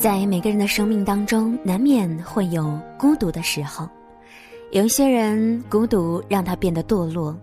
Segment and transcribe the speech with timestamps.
[0.00, 3.86] 在每个人的生命当中，难免会有孤独的时候。
[4.70, 7.38] 有一些人孤独让他变得堕落，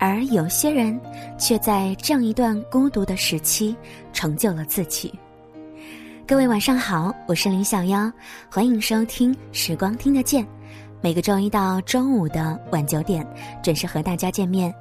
[0.00, 1.00] 而有些人
[1.38, 3.76] 却在这样一段孤独的时期
[4.12, 5.16] 成就了自己。
[6.26, 8.10] 各位晚上好，我是林小妖，
[8.50, 10.42] 欢迎收听《时光听得见》，
[11.00, 13.24] 每个周一到周五的晚九点
[13.62, 14.74] 准时和大家见面。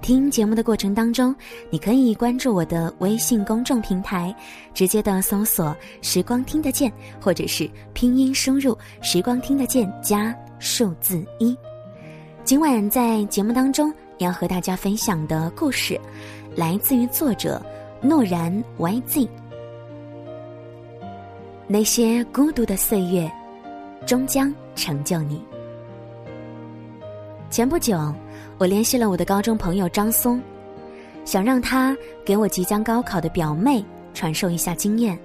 [0.00, 1.34] 听节目的过程当中，
[1.70, 4.34] 你可以关注我的微信公众平台，
[4.74, 11.56] 直接的搜索“时光听得见”，或者是拼音输入“时光听得见”加数字一。
[12.44, 15.98] 今晚在节目当中要和大家分享的故事，
[16.54, 17.64] 来自于作者
[18.02, 19.26] 诺然 YZ。
[21.66, 23.30] 那些孤独的岁月，
[24.04, 25.42] 终将成就你。
[27.54, 28.12] 前不久。
[28.58, 30.42] 我联系了我的高中朋友张松，
[31.24, 35.16] 想让他给我即将高考的表妹传授一下经验。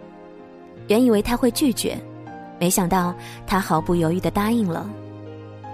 [0.90, 1.98] 原以为他会拒绝，
[2.60, 3.16] 没想到
[3.48, 4.88] 他毫不犹豫的答应了。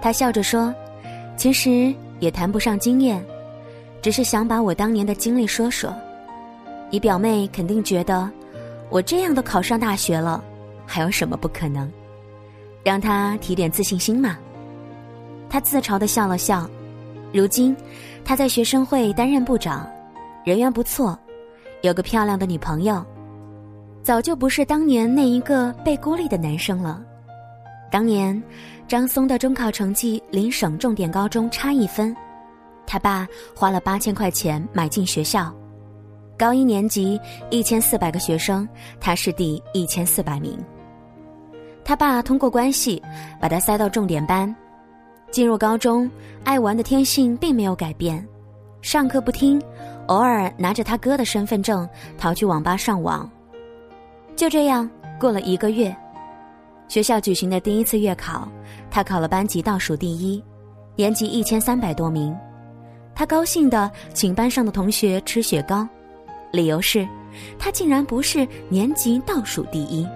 [0.00, 0.74] 他笑着说
[1.36, 3.22] ：“其实也谈不上经验，
[4.00, 5.94] 只是想把我当年的经历说说。
[6.88, 8.30] 你表妹肯定觉得，
[8.88, 10.42] 我这样都考上大学了，
[10.86, 11.86] 还有什么不可能？
[12.82, 14.38] 让他提点自信心嘛。”
[15.56, 16.68] 他自嘲的笑了笑。
[17.32, 17.74] 如今，
[18.26, 19.90] 他在学生会担任部长，
[20.44, 21.18] 人缘不错，
[21.80, 23.02] 有个漂亮的女朋友，
[24.02, 27.02] 早就不是当年那一个被孤立的男生了。
[27.90, 28.42] 当年，
[28.86, 32.14] 张松的中考成绩离省重点高中差一分，
[32.86, 35.50] 他爸花了八千块钱买进学校，
[36.36, 38.68] 高一年级一千四百个学生，
[39.00, 40.62] 他是第一千四百名。
[41.82, 43.02] 他爸通过关系
[43.40, 44.54] 把他塞到重点班。
[45.36, 46.10] 进入高中，
[46.44, 48.26] 爱玩的天性并没有改变，
[48.80, 49.60] 上课不听，
[50.06, 53.30] 偶尔拿着他哥的身份证逃去网吧上网。
[54.34, 54.88] 就这样
[55.20, 55.94] 过了一个月，
[56.88, 58.48] 学校举行的第一次月考，
[58.90, 60.42] 他考了班级倒数第一，
[60.94, 62.34] 年级一千三百多名。
[63.14, 65.86] 他高兴的请班上的同学吃雪糕，
[66.50, 67.06] 理由是，
[67.58, 70.08] 他竟然不是年级倒数第一。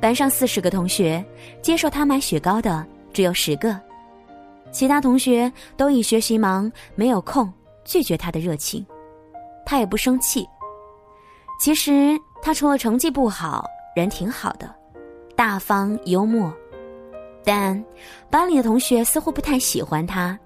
[0.00, 1.24] 班上四十个同学，
[1.60, 2.86] 接受他买雪糕的。
[3.10, 3.76] 只有十个，
[4.70, 7.52] 其他同学都以学习忙没有空
[7.84, 8.84] 拒绝他的热情，
[9.64, 10.46] 他也不生气。
[11.60, 13.64] 其实他除了成绩不好，
[13.96, 14.72] 人挺好的，
[15.34, 16.52] 大方幽默，
[17.44, 17.82] 但
[18.30, 20.38] 班里的同学似乎不太喜欢他，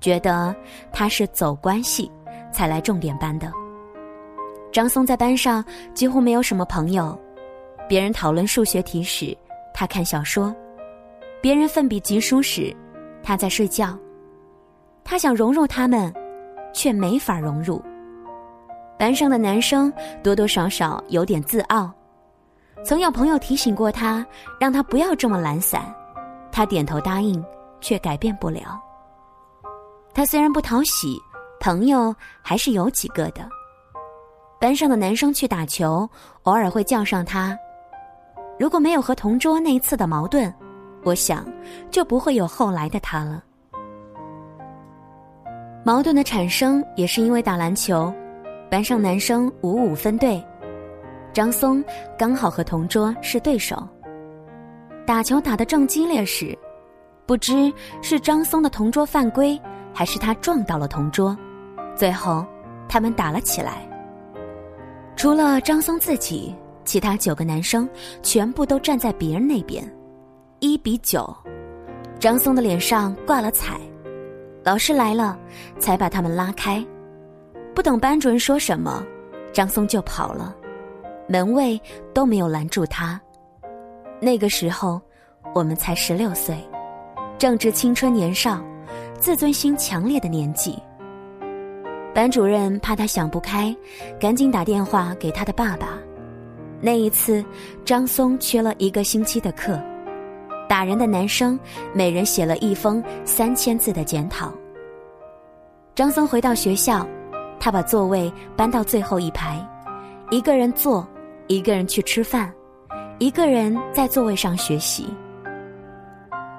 [0.00, 0.54] 觉得
[0.92, 2.10] 他是走关系
[2.52, 3.52] 才来重点班的。
[4.70, 7.18] 张松在班上几乎没有什么朋友，
[7.88, 9.36] 别人讨论数学题时，
[9.74, 10.54] 他看小说。
[11.40, 12.74] 别人奋笔疾书时，
[13.22, 13.96] 他在睡觉。
[15.04, 16.12] 他想融入他们，
[16.72, 17.82] 却没法融入。
[18.98, 21.90] 班上的男生多多少少有点自傲，
[22.84, 24.24] 曾有朋友提醒过他，
[24.60, 25.82] 让他不要这么懒散。
[26.52, 27.44] 他点头答应，
[27.80, 28.80] 却改变不了。
[30.14, 31.18] 他虽然不讨喜，
[31.58, 33.48] 朋友还是有几个的。
[34.60, 36.08] 班上的男生去打球，
[36.44, 37.58] 偶尔会叫上他。
[38.58, 40.54] 如果没有和同桌那一次的矛盾。
[41.02, 41.44] 我想，
[41.90, 43.42] 就不会有后来的他了。
[45.84, 48.12] 矛盾的产生也是因为打篮球，
[48.70, 50.42] 班上男生五五分队，
[51.32, 51.84] 张松
[52.16, 53.76] 刚好和同桌是对手。
[55.04, 56.56] 打球打得正激烈时，
[57.26, 59.60] 不知是张松的同桌犯规，
[59.92, 61.36] 还是他撞到了同桌，
[61.96, 62.46] 最后
[62.88, 63.88] 他们打了起来。
[65.16, 67.88] 除了张松自己，其他九个男生
[68.22, 69.84] 全部都站在别人那边。
[70.62, 71.28] 一比九，
[72.20, 73.80] 张松的脸上挂了彩。
[74.62, 75.36] 老师来了，
[75.80, 76.86] 才把他们拉开。
[77.74, 79.04] 不等班主任说什么，
[79.52, 80.54] 张松就跑了，
[81.26, 81.80] 门卫
[82.14, 83.20] 都没有拦住他。
[84.20, 85.02] 那个时候，
[85.52, 86.56] 我们才十六岁，
[87.38, 88.64] 正值青春年少、
[89.18, 90.78] 自尊心强烈的年纪。
[92.14, 93.76] 班主任怕他想不开，
[94.20, 95.98] 赶紧打电话给他的爸爸。
[96.80, 97.44] 那一次，
[97.84, 99.76] 张松缺了一个星期的课。
[100.72, 101.60] 打人的男生
[101.92, 104.50] 每人写了一封三千字的检讨。
[105.94, 107.06] 张松回到学校，
[107.60, 109.62] 他把座位搬到最后一排，
[110.30, 111.06] 一个人坐，
[111.46, 112.50] 一个人去吃饭，
[113.18, 115.12] 一个人在座位上学习。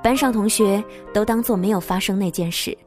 [0.03, 2.77] 班上同学都当作没有发生那件事，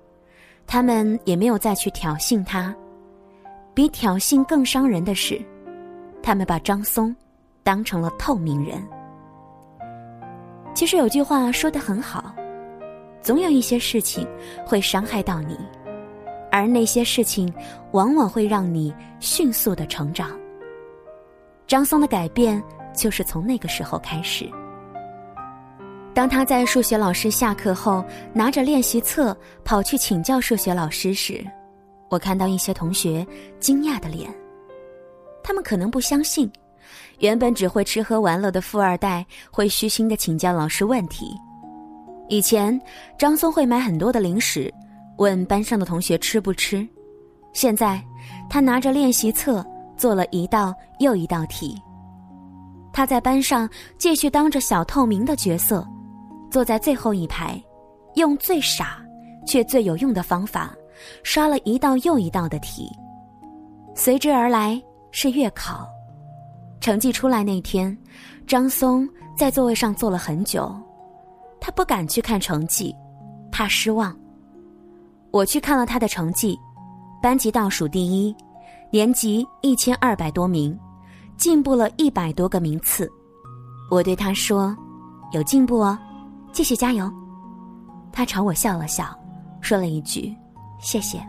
[0.64, 2.72] 他们也没有再去挑衅他。
[3.74, 5.44] 比挑衅更伤人的是，
[6.22, 7.12] 他们把张松
[7.64, 8.80] 当成了透明人。
[10.76, 12.34] 其实有句话说的很好，
[13.22, 14.28] 总有一些事情
[14.66, 15.58] 会伤害到你，
[16.52, 17.50] 而那些事情
[17.92, 20.38] 往往会让你迅速的成长。
[21.66, 22.62] 张松的改变
[22.94, 24.46] 就是从那个时候开始。
[26.12, 29.34] 当他在数学老师下课后拿着练习册
[29.64, 31.42] 跑去请教数学老师时，
[32.10, 33.26] 我看到一些同学
[33.58, 34.30] 惊讶的脸。
[35.42, 36.52] 他们可能不相信，
[37.18, 41.34] 原本只会吃喝玩乐的富二代会虚心的请教老师问题。
[42.28, 42.78] 以前
[43.18, 44.72] 张松会买很多的零食，
[45.18, 46.86] 问班上的同学吃不吃。
[47.52, 48.02] 现在
[48.50, 49.64] 他拿着练习册
[49.96, 51.80] 做了一道又一道题。
[52.92, 53.68] 他在班上
[53.98, 55.86] 继续当着小透明的角色，
[56.50, 57.62] 坐在最后一排，
[58.14, 58.98] 用最傻
[59.46, 60.74] 却最有用的方法
[61.22, 62.90] 刷了一道又一道的题。
[63.94, 64.82] 随之而来
[65.12, 65.86] 是月考，
[66.80, 67.96] 成绩出来那天，
[68.46, 70.74] 张松在座位上坐了很久。
[71.60, 72.94] 他不敢去看成绩，
[73.50, 74.16] 怕失望。
[75.32, 76.58] 我去看了他的成绩，
[77.20, 78.34] 班级倒数第一，
[78.90, 80.78] 年级一千二百多名，
[81.36, 83.10] 进步了一百多个名次。
[83.90, 84.76] 我对他说
[85.32, 85.98] ：“有进步哦，
[86.52, 87.10] 继续加油。”
[88.12, 89.06] 他朝我笑了笑，
[89.60, 90.34] 说了一句
[90.78, 91.20] ：“谢谢。”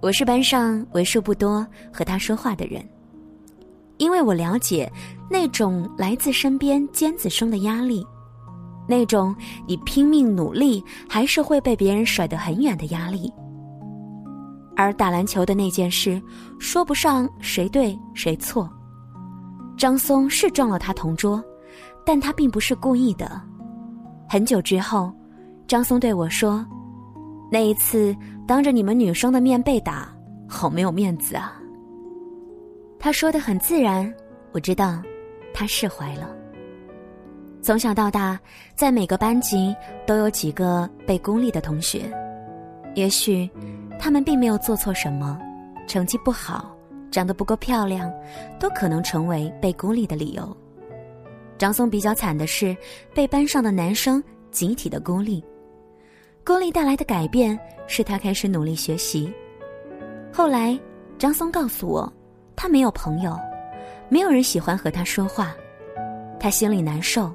[0.00, 2.86] 我是班上为数不多和他说话的人，
[3.98, 4.90] 因为我了解
[5.30, 8.06] 那种来自身边尖子生的压力。
[8.88, 9.34] 那种
[9.66, 13.32] 你拼命努力还是会被别人甩得很远的压力，
[14.76, 16.22] 而打篮球的那件事，
[16.60, 18.70] 说不上谁对谁错。
[19.76, 21.42] 张松是撞了他同桌，
[22.04, 23.42] 但他并不是故意的。
[24.28, 25.12] 很久之后，
[25.66, 26.64] 张松对我说
[27.50, 28.16] ：“那一次
[28.46, 30.08] 当着你们女生的面被打，
[30.48, 31.60] 好没有面子啊。”
[33.06, 34.12] 他说的很自然，
[34.50, 35.00] 我知道，
[35.54, 36.34] 他释怀了。
[37.62, 38.36] 从小到大，
[38.74, 39.72] 在每个班级
[40.04, 42.12] 都有几个被孤立的同学，
[42.96, 43.48] 也许
[43.96, 45.40] 他们并没有做错什么，
[45.86, 46.76] 成绩不好，
[47.08, 48.12] 长得不够漂亮，
[48.58, 50.56] 都可能成为被孤立的理由。
[51.58, 52.76] 张松比较惨的是
[53.14, 54.20] 被班上的男生
[54.50, 55.44] 集体的孤立，
[56.44, 57.56] 孤立带来的改变
[57.86, 59.32] 是他开始努力学习。
[60.32, 60.76] 后来，
[61.16, 62.12] 张松告诉我，
[62.56, 63.38] 他没有朋友，
[64.08, 65.54] 没有人喜欢和他说话。
[66.40, 67.32] 他心里难受，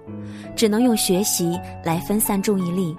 [0.55, 2.95] 只能用学习来分散注意力，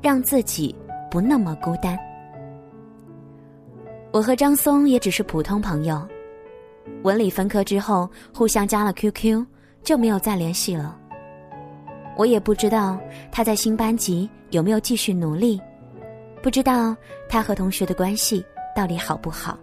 [0.00, 0.74] 让自己
[1.10, 1.98] 不那么孤单。
[4.12, 6.06] 我和张松也只是普通朋友，
[7.02, 9.44] 文理分科之后互相加了 QQ，
[9.82, 10.96] 就没有再联系了。
[12.16, 12.98] 我也不知道
[13.32, 15.60] 他在新班级有没有继续努力，
[16.42, 16.96] 不知道
[17.28, 18.44] 他和同学的关系
[18.74, 19.58] 到底好不好，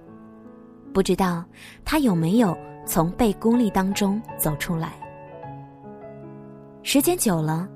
[0.93, 1.43] 不知道
[1.85, 4.93] 他有没有从被孤立当中走出来。
[6.83, 7.67] 时间久了，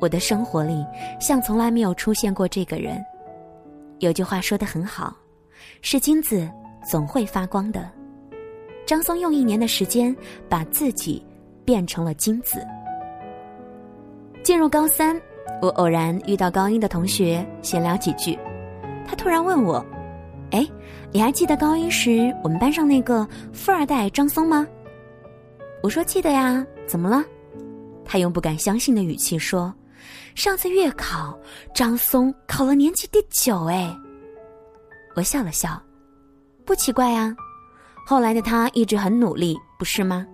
[0.00, 0.84] 我的生活里
[1.20, 3.02] 像从来没有出现过这个人。
[4.00, 5.16] 有句话说的很好，
[5.80, 6.48] 是金子
[6.88, 7.88] 总会发光的。
[8.86, 10.14] 张松用一年的时间
[10.48, 11.24] 把自己
[11.64, 12.64] 变成了金子。
[14.42, 15.20] 进入高三，
[15.60, 18.38] 我偶然遇到高一的同学，闲聊几句，
[19.06, 19.84] 他突然问我
[20.50, 20.66] ：“哎，
[21.12, 24.66] 你还记得高一时我们班上那个富二代张松吗？”
[25.82, 27.24] 我说：“记得呀，怎么了？”
[28.04, 29.72] 他用不敢相信的语气说
[30.34, 31.38] ：“上次月考，
[31.74, 33.94] 张松考了年级第九。”哎，
[35.14, 35.80] 我笑了笑，
[36.64, 37.34] 不奇怪啊。
[38.06, 40.26] 后来的他一直很努力，不是吗？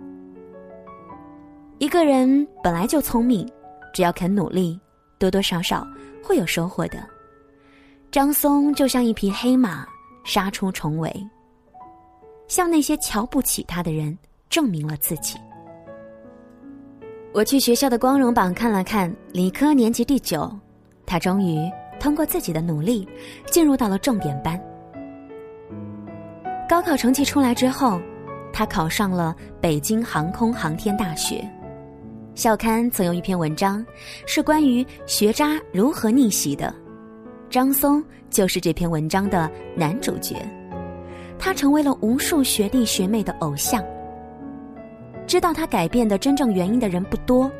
[1.79, 3.47] 一个人本来就聪明，
[3.93, 4.79] 只要肯努力，
[5.19, 5.85] 多多少少
[6.23, 7.05] 会有收获的。
[8.13, 9.85] 张松就像一匹黑马，
[10.25, 11.15] 杀出重围，
[12.49, 14.17] 向那些瞧不起他的人
[14.51, 15.39] 证明了自己。
[17.33, 20.51] 我去学校的光荣榜看了看，理科年级第九，
[21.05, 23.09] 他终于通过自己的努力
[23.47, 24.61] 进入到了重点班。
[26.69, 28.01] 高考成绩出来之后，
[28.53, 31.45] 他考上了北京航空航天大学。
[32.35, 33.85] 校刊曾有一篇文章，
[34.27, 36.75] 是关于学渣如何逆袭的，
[37.51, 40.37] 张松就是这篇文章的男主角，
[41.39, 43.85] 他成为了无数学弟学妹的偶像。
[45.27, 47.51] 知道他改变的真正原因的人不多。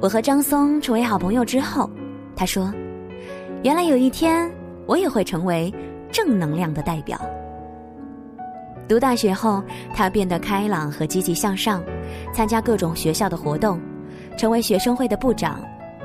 [0.00, 1.90] 我和张松成为好朋友之后，
[2.36, 2.72] 他说
[3.64, 4.48] ：“原来有一天
[4.86, 5.72] 我也会成为
[6.12, 7.18] 正能量的代表。”
[8.86, 9.62] 读大学后，
[9.94, 11.82] 他变得开朗和积极向上，
[12.32, 13.80] 参加各种学校的活动，
[14.36, 15.60] 成为学生会的部长，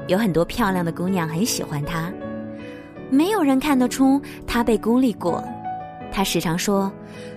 [0.08, 2.12] 有很多漂亮的姑娘很喜欢他。
[3.14, 5.44] 没有人看得出他被孤立过。
[6.12, 6.92] 他时常说：“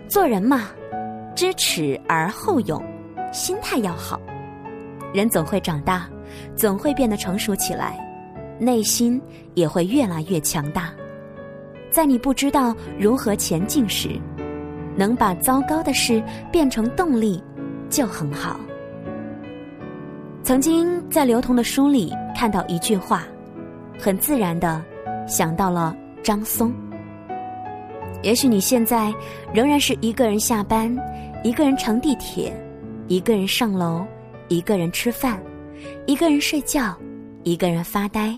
[0.09, 0.71] 做人嘛，
[1.35, 2.83] 知耻而后勇。”
[3.33, 4.18] 心态要好，
[5.12, 6.09] 人总会长大，
[6.54, 7.99] 总会变得成熟起来，
[8.59, 9.21] 内心
[9.54, 10.90] 也会越来越强大。
[11.90, 14.18] 在你不知道如何前进时，
[14.97, 17.42] 能把糟糕的事变成动力，
[17.90, 18.59] 就很好。
[20.42, 23.25] 曾经在刘同的书里看到一句话，
[23.99, 24.83] 很自然的
[25.26, 26.73] 想到了张松。
[28.23, 29.12] 也许你现在
[29.52, 30.95] 仍然是一个人下班，
[31.45, 32.52] 一个人乘地铁，
[33.09, 34.04] 一个人上楼，
[34.49, 35.40] 一个人吃饭，
[36.06, 36.97] 一个人睡觉，
[37.45, 38.37] 一个人发呆。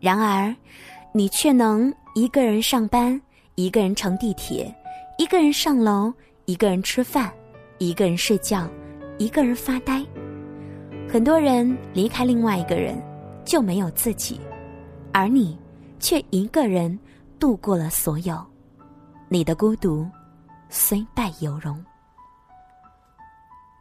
[0.00, 0.54] 然而，
[1.12, 3.20] 你却能一个人上班，
[3.56, 4.74] 一个人乘地铁，
[5.16, 6.12] 一个人上楼，
[6.46, 7.30] 一个人吃饭，
[7.78, 8.68] 一个人睡觉，
[9.18, 10.04] 一个人发呆。
[11.08, 13.00] 很多人离开另外一个人，
[13.44, 14.40] 就没有自己，
[15.12, 15.58] 而你
[15.98, 16.98] 却一个人
[17.38, 18.44] 度过了所有。
[19.28, 20.08] 你的孤独，
[20.68, 21.84] 虽败犹荣。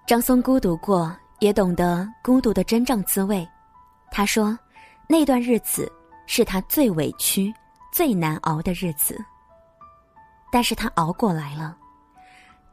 [0.05, 3.47] 张松孤独过，也懂得孤独的真正滋味。
[4.11, 4.57] 他说，
[5.07, 5.91] 那段日子
[6.25, 7.53] 是他最委屈、
[7.91, 9.17] 最难熬的日子。
[10.49, 11.77] 但是他熬过来了。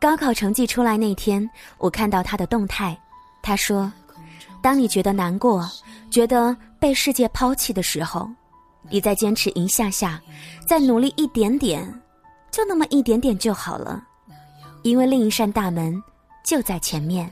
[0.00, 1.48] 高考成绩出来那天，
[1.78, 2.96] 我看到他的动态，
[3.42, 3.92] 他说
[4.62, 5.68] ：“当你觉得难过、
[6.10, 8.30] 觉得被世界抛弃的时候，
[8.90, 10.20] 你再坚持一下下，
[10.66, 12.00] 再努力一点点。”
[12.50, 14.00] 就那么一点点就好了，
[14.82, 16.00] 因为另一扇大门
[16.44, 17.28] 就在前面。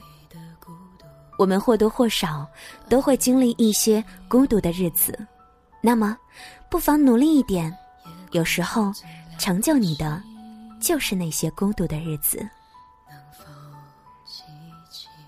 [1.39, 2.45] 我们或多或少
[2.89, 5.17] 都会经历一些孤独的日子，
[5.79, 6.17] 那么
[6.69, 7.73] 不妨努力一点。
[8.31, 8.91] 有时候，
[9.37, 10.21] 成就你的
[10.81, 12.45] 就是那些孤独的日子。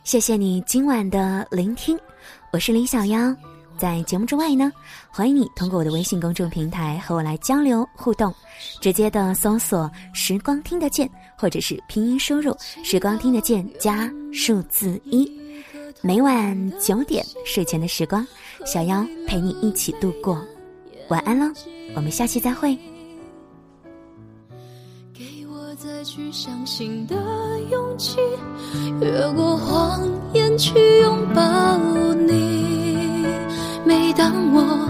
[0.03, 1.97] 谢谢你今晚的聆听，
[2.51, 3.33] 我是林小妖。
[3.77, 4.71] 在节目之外呢，
[5.15, 8.35] 欢迎你通过我的微信公众平台和我来交流互动，
[8.81, 12.53] 直接的搜索“时光听得见”或者是拼音输入
[12.83, 15.25] “时光听得见”加数字一。
[16.01, 18.27] 每晚九点睡前的时光，
[18.65, 20.37] 小妖陪你一起度过。
[21.07, 21.49] 晚安喽，
[21.95, 22.77] 我们下期再会。
[25.13, 27.15] 给我再去相信的
[27.71, 28.17] 勇气，
[28.99, 31.77] 越过谎言去拥抱
[32.15, 32.65] 你。
[33.85, 34.89] 每当我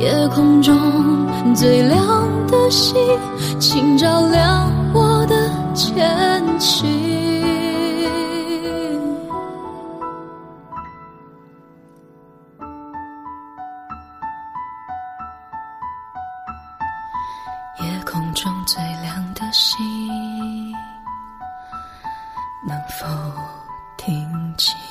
[0.00, 0.74] 夜空中
[1.56, 2.94] 最亮的星，
[3.58, 5.34] 请照亮我的
[5.74, 6.88] 前行。
[17.80, 19.76] 夜空中最亮的星，
[22.64, 23.06] 能否
[23.96, 24.87] 听清？